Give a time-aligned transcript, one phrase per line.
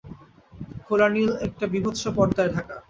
[0.85, 2.75] খোলা নীল একটা বীভৎস পরদায় ঢাকা।